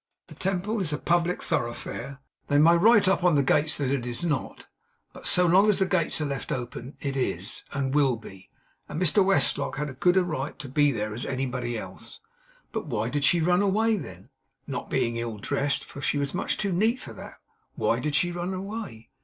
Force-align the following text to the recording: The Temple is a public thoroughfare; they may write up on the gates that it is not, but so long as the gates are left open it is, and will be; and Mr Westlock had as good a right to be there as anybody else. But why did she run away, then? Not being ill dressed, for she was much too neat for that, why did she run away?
The 0.29 0.33
Temple 0.33 0.79
is 0.79 0.91
a 0.91 0.97
public 0.97 1.43
thoroughfare; 1.43 2.21
they 2.47 2.57
may 2.57 2.75
write 2.75 3.07
up 3.07 3.23
on 3.23 3.35
the 3.35 3.43
gates 3.43 3.77
that 3.77 3.91
it 3.91 4.03
is 4.03 4.23
not, 4.23 4.65
but 5.13 5.27
so 5.27 5.45
long 5.45 5.69
as 5.69 5.77
the 5.77 5.85
gates 5.85 6.19
are 6.19 6.25
left 6.25 6.51
open 6.51 6.97
it 7.01 7.15
is, 7.15 7.61
and 7.71 7.93
will 7.93 8.15
be; 8.15 8.49
and 8.89 8.99
Mr 8.99 9.23
Westlock 9.23 9.75
had 9.77 9.91
as 9.91 9.97
good 9.99 10.17
a 10.17 10.23
right 10.23 10.57
to 10.57 10.67
be 10.67 10.91
there 10.91 11.13
as 11.13 11.23
anybody 11.27 11.77
else. 11.77 12.19
But 12.71 12.87
why 12.87 13.09
did 13.09 13.23
she 13.23 13.41
run 13.41 13.61
away, 13.61 13.95
then? 13.95 14.29
Not 14.65 14.89
being 14.89 15.17
ill 15.17 15.37
dressed, 15.37 15.85
for 15.85 16.01
she 16.01 16.17
was 16.17 16.33
much 16.33 16.57
too 16.57 16.71
neat 16.71 16.99
for 16.99 17.13
that, 17.13 17.35
why 17.75 17.99
did 17.99 18.15
she 18.15 18.31
run 18.31 18.55
away? 18.55 19.11